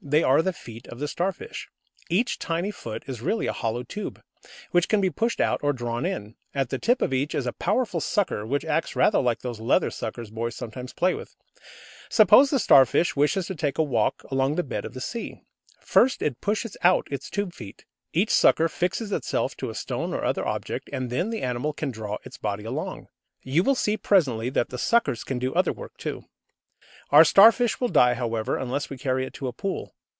[0.03, 1.69] They are the feet of the Starfish.
[2.09, 4.19] Each tiny foot is really a hollow tube,
[4.71, 6.35] which can be pushed out or drawn in.
[6.55, 9.91] At the tip of each is a powerful sucker, which acts rather like those leather
[9.91, 11.35] suckers boys sometimes play with.
[12.09, 15.43] Suppose the Starfish wishes to take a walk along the bed of the sea.
[15.81, 17.85] First, it pushes out its tube feet.
[18.11, 21.91] Each sucker fixes itself to a stone or other object, and then the animal can
[21.91, 23.07] draw its body along.
[23.43, 26.23] You will see presently that the suckers can do other work too.
[27.11, 29.93] Our Starfish will die, however, unless we carry it to a pool.